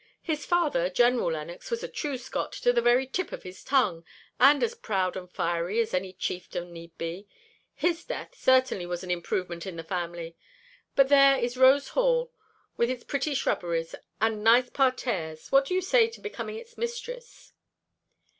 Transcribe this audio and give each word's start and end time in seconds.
His 0.23 0.47
father, 0.47 0.89
General 0.89 1.33
Lennox, 1.33 1.69
was 1.69 1.83
a 1.83 1.87
true 1.87 2.17
Scot 2.17 2.53
to 2.53 2.73
the 2.73 2.81
very 2.81 3.05
tip 3.05 3.31
of 3.31 3.43
his 3.43 3.63
tongue, 3.63 4.03
and 4.39 4.63
as 4.63 4.73
proud 4.73 5.15
and 5.15 5.31
fiery 5.31 5.79
as 5.79 5.93
any 5.93 6.11
chieftain 6.11 6.73
need 6.73 6.97
be. 6.97 7.27
His 7.75 8.03
death, 8.03 8.33
certainly 8.35 8.87
was 8.87 9.03
an 9.03 9.11
improvement 9.11 9.67
in 9.67 9.75
the 9.75 9.83
family. 9.83 10.35
But 10.95 11.09
there 11.09 11.37
is 11.37 11.55
Rose 11.55 11.89
Hall, 11.89 12.31
with 12.77 12.89
its 12.89 13.03
pretty 13.03 13.35
shrubberies 13.35 13.93
and 14.19 14.43
nice 14.43 14.71
parterres, 14.71 15.51
what 15.51 15.65
do 15.65 15.75
you 15.75 15.81
say 15.81 16.07
to 16.07 16.19
becoming 16.19 16.55
its 16.55 16.79
mistress?" 16.79 17.53